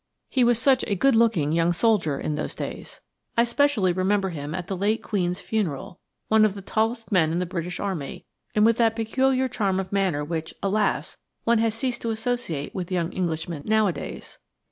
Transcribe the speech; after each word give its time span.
He 0.29 0.43
was 0.43 0.57
such 0.57 0.83
a 0.87 0.95
good 0.95 1.15
looking 1.15 1.51
young 1.51 1.73
soldier 1.73 2.19
in 2.19 2.33
those 2.33 2.55
days. 2.55 3.01
I 3.37 3.43
specially 3.43 3.93
remember 3.93 4.29
him 4.29 4.55
at 4.55 4.65
the 4.65 4.75
late 4.75 5.03
Queen's 5.03 5.39
funeral–one 5.39 6.43
of 6.43 6.55
the 6.55 6.63
tallest 6.63 7.11
men 7.11 7.31
in 7.31 7.37
the 7.37 7.45
British 7.45 7.79
Army, 7.79 8.25
and 8.55 8.65
with 8.65 8.77
that 8.77 8.95
peculiar 8.95 9.47
charm 9.47 9.79
of 9.79 9.91
manner 9.91 10.25
which, 10.25 10.55
alas! 10.63 11.19
one 11.43 11.59
has 11.59 11.75
ceased 11.75 12.01
to 12.01 12.09
associate 12.09 12.73
with 12.73 12.91
young 12.91 13.13
Englishmen 13.15 13.61
nowadays. 13.67 14.39